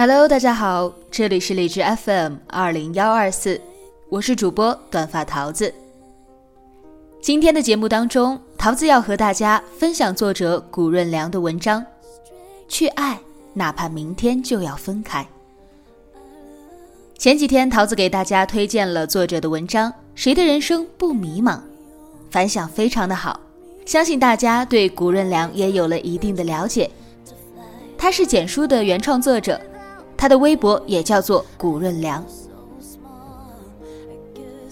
[0.00, 3.60] Hello，大家好，这里是荔枝 FM 二零幺二四，
[4.08, 5.74] 我是主播短发桃子。
[7.20, 11.82] 今天的节目当中，桃子要和大家分享作者谷润良的文章
[12.66, 13.20] 《去爱，
[13.52, 15.22] 哪怕明天就要分开》。
[17.18, 21.56] 前几天，桃子给大家推荐了作者的文章《谁的人生不迷茫》，
[22.30, 23.38] 反响非常的好，
[23.84, 26.90] 相信大家对谷润良也有了一定的了解。
[27.98, 29.60] 他是简书的原创作者。
[30.20, 32.22] 他的微博也叫做古润良。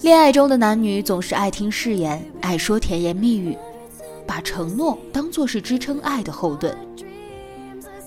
[0.01, 3.57] 恋爱中的男女总是爱听誓言，爱说甜言蜜语，
[4.27, 6.77] 把承诺当作是支撑爱的后盾。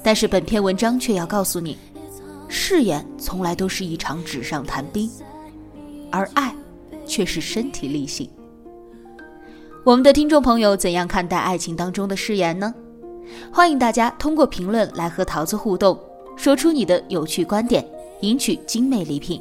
[0.05, 1.77] 但是本篇文章却要告诉你，
[2.47, 5.11] 誓言从来都是一场纸上谈兵，
[6.13, 6.55] 而爱
[7.05, 8.31] 却是身体力行。
[9.83, 12.73] 我们的听众朋友怎样看待爱情当中的誓言呢？
[13.53, 15.99] 欢迎大家通过评论来和桃子互动。
[16.43, 17.87] 说出你的有趣观点，
[18.23, 19.41] 赢取精美礼品。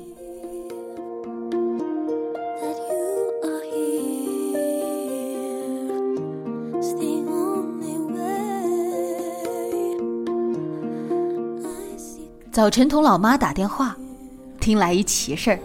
[12.52, 13.98] 早晨同老妈打电话，
[14.60, 15.60] 听来一奇事儿。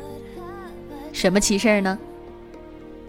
[1.13, 1.99] 什么奇事儿呢？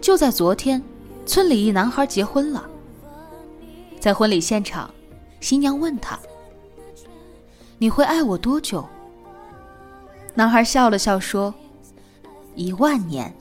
[0.02, 0.82] 就在昨天，
[1.24, 2.68] 村里一男孩结婚了。
[3.98, 4.90] 在婚礼现场，
[5.40, 6.18] 新娘问他。
[7.78, 8.84] 你会爱我多久？
[10.34, 11.54] 男孩笑了笑说
[12.56, 13.32] ：“一万年。”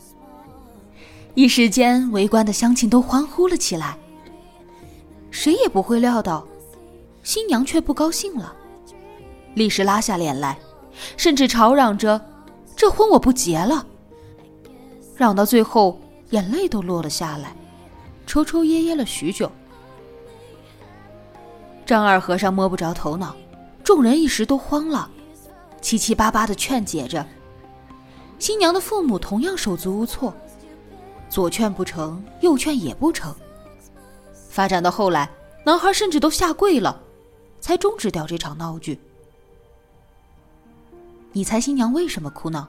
[1.33, 3.97] 一时间，围观的乡亲都欢呼了起来。
[5.31, 6.45] 谁也不会料到，
[7.23, 8.55] 新娘却不高兴了，
[9.55, 10.57] 立时拉下脸来，
[11.15, 12.19] 甚至吵嚷着
[12.75, 13.85] ：“这婚我不结了。”
[15.17, 17.55] 嚷到最后，眼泪都落了下来，
[18.27, 19.51] 抽抽噎噎了许久。
[21.87, 23.35] 张二和尚摸不着头脑。
[23.87, 25.09] 众人一时都慌了，
[25.79, 27.25] 七七八八的劝解着。
[28.37, 30.33] 新娘的父母同样手足无措，
[31.29, 33.33] 左劝不成，右劝也不成。
[34.49, 35.29] 发展到后来，
[35.63, 37.01] 男孩甚至都下跪了，
[37.61, 38.99] 才终止掉这场闹剧。
[41.31, 42.67] 你猜新娘为什么哭呢？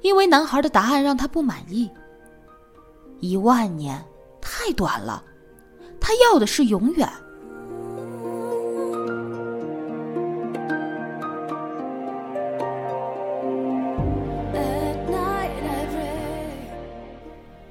[0.00, 1.90] 因为男孩的答案让她不满意。
[3.20, 4.02] 一万年
[4.40, 5.22] 太短了，
[6.00, 7.06] 她要的是永远。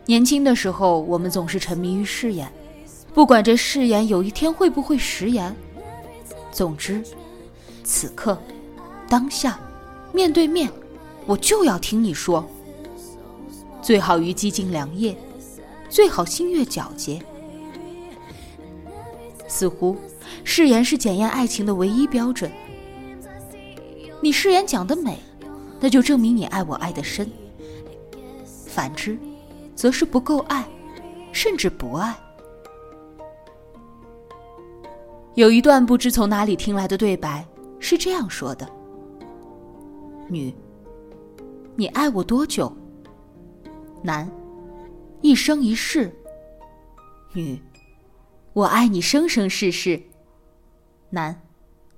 [0.09, 2.51] 年轻的时候，我们总是沉迷于誓言，
[3.13, 5.55] 不管这誓言有一天会不会食言。
[6.51, 7.03] 总之，
[7.83, 8.35] 此刻、
[9.07, 9.59] 当下、
[10.11, 10.67] 面对面，
[11.27, 12.43] 我就要听你说。
[13.83, 15.15] 最好于寂静良夜，
[15.91, 17.21] 最好星月皎洁。
[19.47, 19.95] 似乎
[20.43, 22.51] 誓言是检验爱情的唯一标准。
[24.23, 25.19] 你誓言讲得美，
[25.79, 27.29] 那就证明你爱我爱得深。
[28.65, 29.15] 反之。
[29.79, 30.67] 则是不够爱，
[31.31, 32.13] 甚至不爱。
[35.35, 37.47] 有一段不知从哪里听来的对白
[37.79, 38.69] 是这样说的
[40.27, 40.53] ：“女，
[41.77, 42.69] 你爱我多久？
[44.03, 44.29] 男，
[45.21, 46.13] 一生一世。
[47.31, 47.57] 女，
[48.51, 49.97] 我爱你生生世世。
[51.09, 51.41] 男，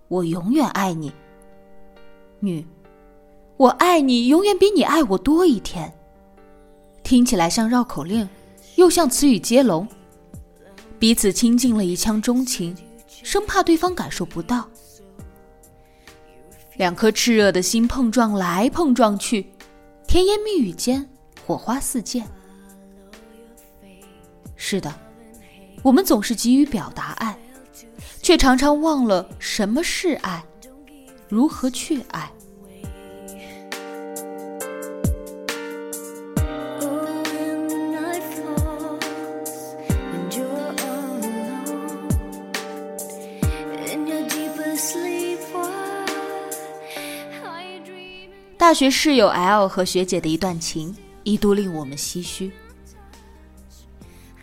[0.07, 1.11] 我永远爱你。
[2.41, 2.63] 女，
[3.57, 5.91] 我爱你永远比你爱我多一天。”
[7.11, 8.25] 听起来像绕口令，
[8.75, 9.85] 又像词语接龙，
[10.97, 12.73] 彼此倾尽了一腔钟情，
[13.21, 14.65] 生怕对方感受不到。
[16.77, 19.45] 两颗炽热的心碰撞来碰撞去，
[20.07, 21.05] 甜言蜜语间
[21.45, 22.25] 火花四溅。
[24.55, 24.95] 是的，
[25.83, 27.37] 我们总是急于表达爱，
[28.21, 30.41] 却常常忘了什么是爱，
[31.27, 32.31] 如何去爱。
[48.71, 52.49] 大学室友 L 和学姐的一段情，一度令我们唏嘘。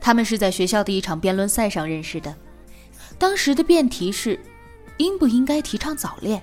[0.03, 2.37] 他们是在学校的一场辩论赛上认识的，
[3.19, 4.39] 当时的辩题是
[4.99, 6.43] 应不应该提倡早恋。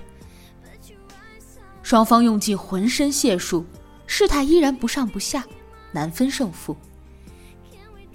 [1.83, 3.63] 双方用尽浑身解数，
[4.07, 5.45] 事态依然不上不下，
[5.91, 6.75] 难分胜负。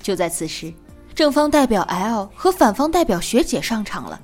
[0.03, 0.75] 就在此时，
[1.15, 4.21] 正方代表 L 和反方代表学姐上场了。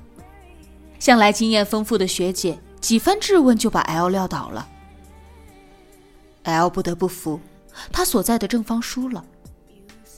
[0.99, 4.67] 向来经验丰富的学姐几番质问就把 L 撂倒了。
[6.53, 7.39] L 不得不服，
[7.91, 9.23] 他所在的正方输了。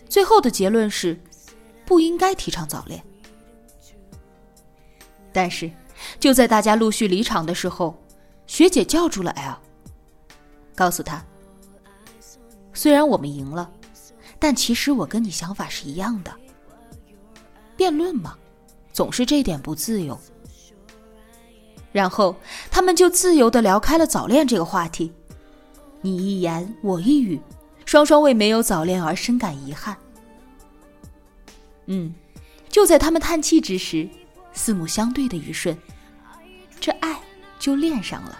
[0.08, 1.20] 最后的结论是，
[1.86, 3.04] 不应该提倡早恋。
[5.32, 5.72] 但是，
[6.20, 7.96] 就在大家陆续离场的时候，
[8.48, 9.58] 学姐叫住了 L，
[10.76, 11.24] 告诉他
[12.74, 13.72] ：“虽然我们赢了，
[14.40, 16.34] 但其实我跟你想法是一样的。
[17.76, 18.36] 辩论嘛，
[18.92, 20.20] 总是这点不自由。”
[21.92, 22.36] 然后
[22.70, 25.12] 他们就自由的聊开了早恋这个话题，
[26.02, 27.40] 你一言我一语，
[27.86, 29.98] 双双为没有早恋而深感遗憾。
[31.88, 32.14] 嗯，
[32.70, 34.08] 就在他们叹气之时，
[34.54, 35.78] 四目相对的一瞬，
[36.80, 37.20] 这爱
[37.60, 38.40] 就恋上了。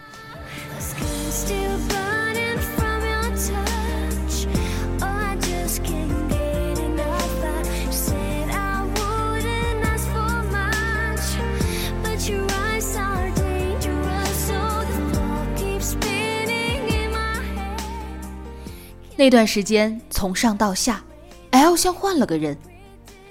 [19.20, 21.04] 那段时间，从上到下
[21.52, 22.58] ，L 像换了个人，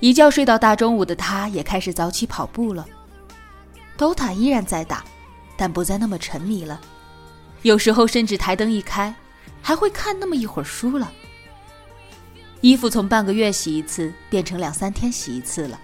[0.00, 2.86] 一觉睡到大中午的他，也开始早起跑步了。
[3.96, 5.02] DOTA 依然在打，
[5.56, 6.78] 但不再那么沉迷了。
[7.62, 9.14] 有时候甚至台灯一开，
[9.62, 11.10] 还会看那么一会儿书了。
[12.60, 15.80] 衣服从半个月洗一次变成两三天洗一次了。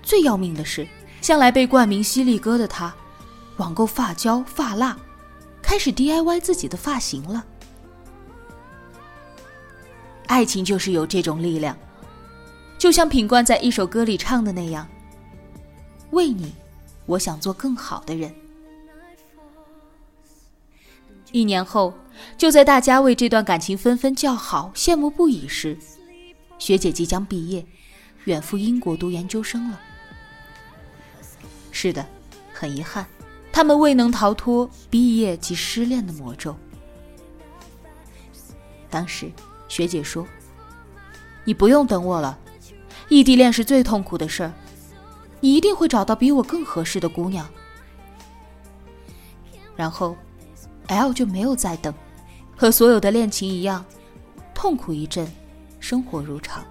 [0.00, 0.86] 最要命的是，
[1.20, 2.94] 向来被冠名犀利哥的他，
[3.56, 4.96] 网购发胶、发蜡，
[5.60, 7.44] 开始 DIY 自己的发型了。
[10.26, 11.76] 爱情就是有这种力量，
[12.78, 14.88] 就像品冠在一首歌里唱的那样
[16.12, 16.54] ：“为你，
[17.04, 18.34] 我想做更好的人。”
[21.32, 21.92] 一年后，
[22.38, 25.76] 就在大家为这段感情纷纷叫好、羡慕不已时，
[26.58, 27.64] 学姐即将毕业，
[28.24, 29.80] 远赴英国读研究生了。
[31.70, 32.06] 是的，
[32.52, 33.06] 很遗憾，
[33.52, 36.56] 他们未能逃脱毕业及失恋的魔咒。
[38.88, 39.30] 当时。
[39.72, 40.26] 学姐说
[41.44, 42.38] ：“你不用等我了，
[43.08, 44.52] 异地恋是最痛苦的事儿，
[45.40, 47.48] 你一定会找到比我更合适的姑娘。”
[49.74, 50.14] 然后
[50.88, 51.94] ，L 就没有再等，
[52.54, 53.82] 和所有的恋情一样，
[54.52, 55.26] 痛苦一阵，
[55.80, 56.62] 生活如常。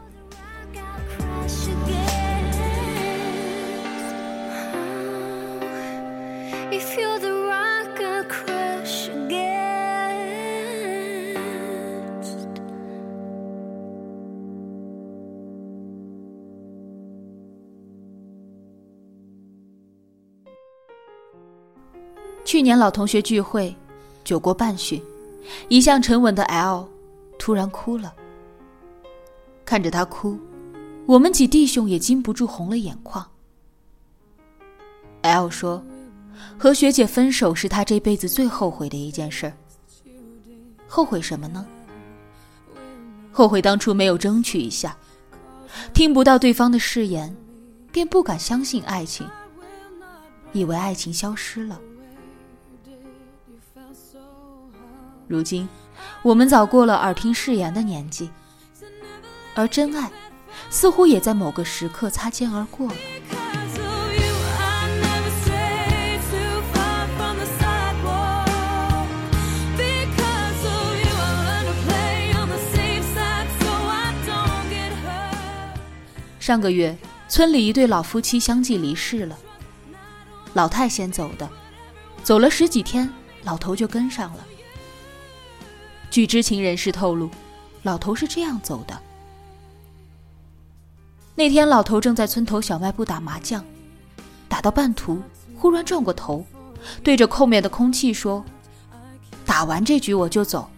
[22.51, 23.74] 去年老同学聚会，
[24.25, 25.01] 酒过半巡，
[25.69, 26.86] 一向沉稳的 L
[27.39, 28.13] 突然哭了。
[29.63, 30.38] 看着他哭，
[31.06, 33.25] 我们几弟兄也禁不住红了眼眶。
[35.21, 35.81] L 说
[36.59, 39.54] ：“和学姐分手是他这辈子最后悔的一件事。
[40.89, 41.65] 后悔什么呢？
[43.31, 44.94] 后悔当初没有争取一下，
[45.94, 47.33] 听不到对方的誓言，
[47.94, 49.26] 便不敢相信爱情，
[50.52, 51.80] 以为爱情消失了。”
[55.31, 55.69] 如今，
[56.23, 58.30] 我们早过了耳听誓言的年纪，
[59.56, 60.11] 而真爱
[60.69, 62.95] 似乎也在某个时刻擦肩而过了。
[76.42, 76.97] 上个月，
[77.30, 79.38] 村里一对老夫妻相继离世了，
[80.52, 81.47] 老太先走的，
[82.21, 83.09] 走了十几天，
[83.44, 84.45] 老头就跟上了。
[86.11, 87.30] 据知情人士透露，
[87.83, 89.01] 老头是这样走的：
[91.35, 93.63] 那天，老头正在村头小卖部打麻将，
[94.49, 95.23] 打到半途，
[95.56, 96.45] 忽然转过头，
[97.01, 98.44] 对着后面的空气说
[99.47, 100.69] ：“打完这局我就走，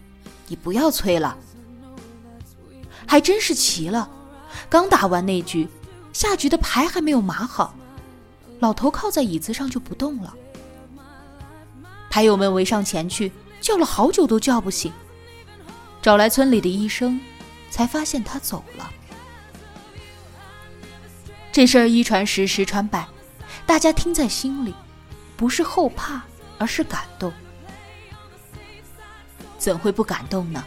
[0.47, 1.35] 你不要催了。”
[3.07, 4.07] 还真是奇了，
[4.69, 5.67] 刚打完那局，
[6.13, 7.73] 下局的牌还没有码好，
[8.59, 10.31] 老头靠在椅子上就不动了。
[12.11, 14.93] 牌友们围上前去，叫了好久都叫不醒。
[16.03, 17.17] 找来村里的医生，
[17.71, 18.91] 才发现他走了。
[21.49, 23.07] 这事儿一传十，十传百，
[23.65, 24.75] 大家听在心里，
[25.37, 26.21] 不是后怕，
[26.57, 27.31] 而是感动。
[29.57, 30.61] 怎会不感动呢？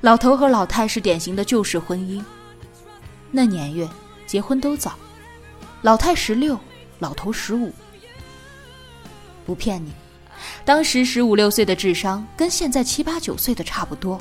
[0.00, 2.24] 老头和老太是典型的旧式婚姻，
[3.30, 3.86] 那年月
[4.26, 4.94] 结婚都早，
[5.82, 6.58] 老太十六，
[7.00, 7.70] 老头十五。
[9.44, 9.92] 不骗你，
[10.68, 14.20] 当时十五六岁的智商跟现在七八九岁的差不多。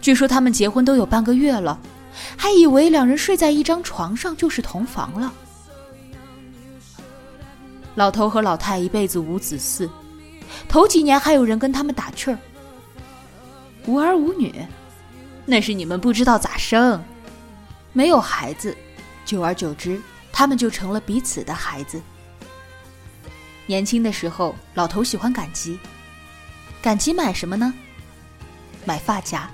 [0.00, 1.78] 据说他们结婚都有半个月了，
[2.36, 5.32] 还以为两人睡在一张床上就是同房了。
[7.94, 9.88] 老头和老太一辈子无子嗣，
[10.68, 12.38] 头几年还有人跟他们打趣儿
[13.86, 14.52] ：“无儿无女，
[15.46, 17.00] 那是你们不知道咋生。”
[17.94, 18.76] 没有孩子，
[19.24, 22.02] 久而久之，他们就成了彼此的孩子。
[23.70, 25.78] 年轻的时候，老头喜欢赶集，
[26.82, 27.72] 赶集买什么呢？
[28.84, 29.48] 买发夹，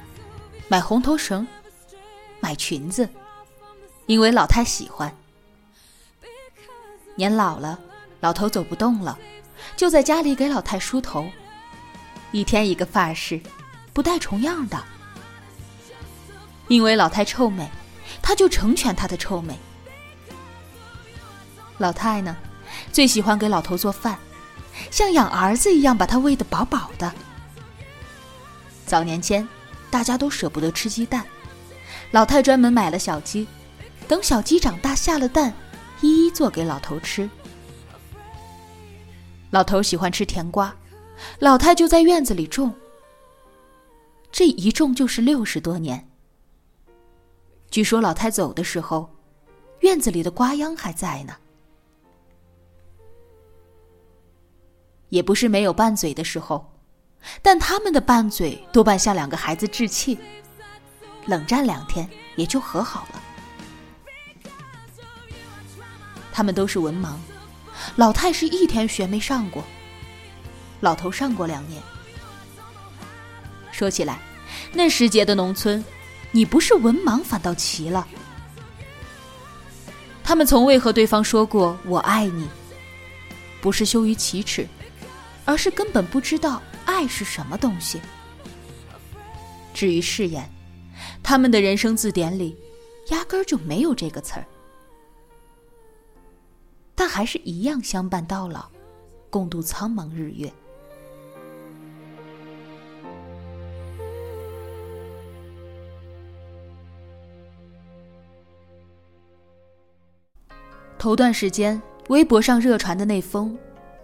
[0.68, 1.46] 买红头绳，
[2.40, 3.06] 买裙子，
[4.06, 5.14] 因为老太喜欢。
[7.14, 7.78] 年老了，
[8.20, 9.18] 老头走不动了，
[9.76, 11.28] 就在家里给老太梳头，
[12.32, 13.38] 一天一个发式，
[13.92, 14.82] 不带重样的。
[16.68, 17.70] 因为老太臭美。
[18.22, 19.56] 他就成全他的臭美。
[21.78, 22.36] 老太呢，
[22.96, 24.18] 最喜欢给老头做饭，
[24.90, 27.12] 像养儿子一样把他喂得饱饱的。
[28.86, 29.46] 早年间，
[29.90, 31.22] 大家都舍不得吃鸡蛋，
[32.10, 33.46] 老太专门买了小鸡，
[34.08, 35.52] 等小鸡长大下了蛋，
[36.00, 37.28] 一一做给老头吃。
[39.50, 40.74] 老头喜欢吃甜瓜，
[41.38, 42.72] 老太就在院子里种，
[44.32, 46.08] 这一种就是六十多年。
[47.70, 49.10] 据说老太走的时候，
[49.80, 51.36] 院子里的瓜秧还在呢。
[55.08, 56.72] 也不是没有拌嘴的时候，
[57.42, 60.18] 但他们的拌嘴多半向两个孩子置气，
[61.26, 63.22] 冷战两天也就和好了。
[66.32, 67.14] 他们都是文盲，
[67.96, 69.64] 老太是一天学没上过，
[70.80, 71.82] 老头上过两年。
[73.72, 74.18] 说起来，
[74.72, 75.84] 那时节的农村。
[76.32, 78.06] 你不是文盲，反倒奇了。
[80.22, 82.46] 他们从未和对方说过“我爱你”，
[83.62, 84.68] 不是羞于启齿，
[85.46, 87.98] 而是根本不知道爱是什么东西。
[89.72, 90.46] 至于誓言，
[91.22, 92.54] 他们的人生字典里
[93.08, 94.44] 压根就没有这个词儿，
[96.94, 98.68] 但还是一样相伴到老，
[99.30, 100.52] 共度苍茫日月。
[110.98, 113.56] 头段时间，微博上热传的那封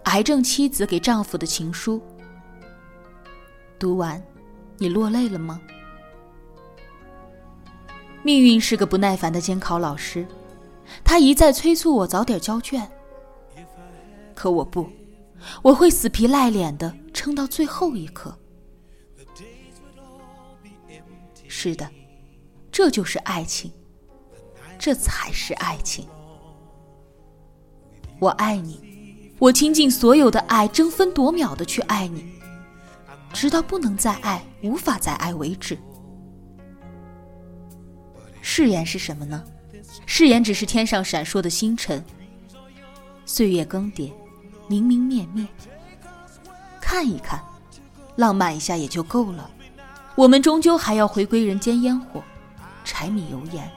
[0.05, 2.01] 癌症妻子给丈夫的情书，
[3.79, 4.21] 读完，
[4.77, 5.61] 你落泪了吗？
[8.21, 10.25] 命运是个不耐烦的监考老师，
[11.03, 12.89] 他一再催促我早点交卷，
[14.33, 14.87] 可我不，
[15.61, 18.37] 我会死皮赖脸的撑到最后一刻。
[21.47, 21.89] 是的，
[22.71, 23.71] 这就是爱情，
[24.77, 26.07] 这才是爱情。
[28.19, 28.92] 我爱你，
[29.43, 32.31] 我倾尽所有的爱，争分夺秒的去爱你，
[33.33, 35.77] 直到不能再爱、无法再爱为止。
[38.41, 39.43] 誓言是什么呢？
[40.05, 42.01] 誓言只是天上闪烁的星辰，
[43.25, 44.13] 岁月更迭，
[44.69, 45.45] 明明灭灭。
[46.79, 47.43] 看一看，
[48.15, 49.51] 浪漫一下也就够了。
[50.15, 52.23] 我们终究还要回归人间烟火，
[52.85, 53.69] 柴米油盐，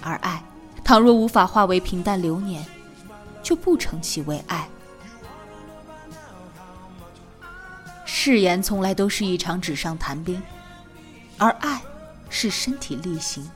[0.00, 0.42] 而爱。
[0.82, 2.64] 倘若无法化为平淡流年，
[3.42, 4.68] 就不称其为爱。
[8.04, 10.42] 誓言从来都是一场纸上谈兵，
[11.36, 11.80] 而爱
[12.28, 13.48] 是身体力行。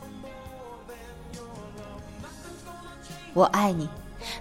[3.34, 3.88] 我爱你，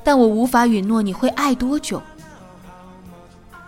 [0.04, 2.02] 但我无法允诺你会爱多久。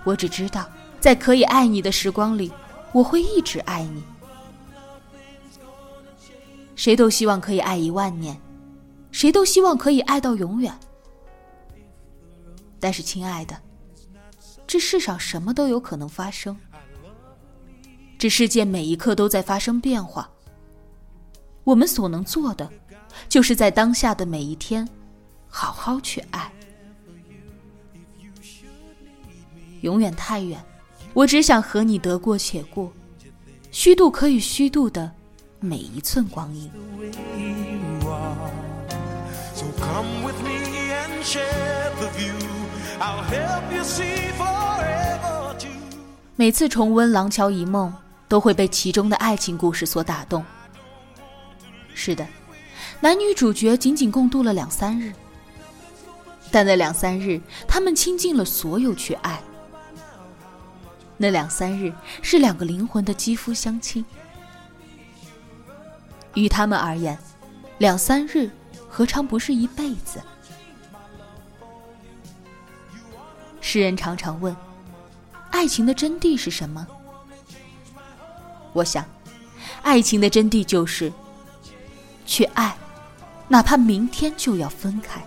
[0.03, 0.68] 我只知道，
[1.00, 2.51] 在可以爱你的时光里，
[2.92, 4.03] 我会一直爱你。
[6.75, 8.38] 谁都希望可以爱一万年。
[9.12, 10.77] 谁都希望可以爱到永远，
[12.83, 13.57] 但是，亲爱的，
[14.67, 16.53] 这世上什么都有可能发生，
[18.17, 20.29] 这世界每一刻都在发生变化。
[21.63, 22.69] 我们所能做的，
[23.29, 24.85] 就是在当下的每一天，
[25.47, 26.51] 好好去爱。
[29.79, 30.61] 永远太远，
[31.13, 32.91] 我只想和你得过且过，
[33.71, 35.09] 虚度可以虚度的
[35.61, 36.69] 每一寸光阴。
[46.36, 47.89] 每次重温《廊桥遗梦》，
[48.27, 50.43] 都会被其中的爱情故事所打动。
[51.93, 52.27] 是的，
[53.00, 55.13] 男女主角仅仅共度了两三日，
[56.51, 59.39] 但那两三日，他们倾尽了所有去爱。
[61.17, 64.03] 那两三日，是两个灵魂的肌肤相亲。
[66.33, 67.17] 于他们而言，
[67.77, 68.50] 两三日
[68.89, 70.19] 何尝不是一辈子？
[73.74, 74.56] 诗人常常问：
[75.50, 76.86] 爱情的真谛是什么？
[78.72, 79.03] 我想，
[79.82, 81.12] 爱情的真谛就是
[82.24, 82.77] 去爱，
[83.48, 85.25] 哪怕明天就要分开。